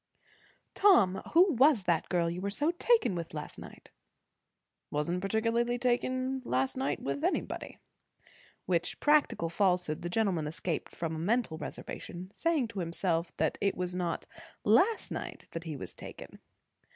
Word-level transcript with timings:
"Tom, 0.73 1.21
who 1.33 1.53
was 1.53 1.83
that 1.83 2.09
girl 2.09 2.27
you 2.27 2.41
were 2.41 2.49
so 2.49 2.71
taken 2.71 3.13
with 3.13 3.35
last 3.35 3.59
night?" 3.59 3.91
"Wasn't 4.89 5.21
particularly 5.21 5.77
taken 5.77 6.41
last 6.43 6.75
night 6.75 6.99
with 6.99 7.23
anybody." 7.23 7.77
Which 8.65 8.99
practical 8.99 9.47
falsehood 9.47 10.01
the 10.01 10.09
gentleman 10.09 10.47
escaped 10.47 10.95
from 10.95 11.11
by 11.13 11.17
a 11.17 11.19
mental 11.19 11.59
reservation, 11.59 12.31
saying 12.33 12.69
to 12.69 12.79
himself 12.79 13.37
that 13.37 13.59
it 13.61 13.77
was 13.77 13.93
not 13.93 14.25
last 14.63 15.11
night 15.11 15.45
that 15.51 15.65
he 15.65 15.75
was 15.77 15.93
"taken." 15.93 16.39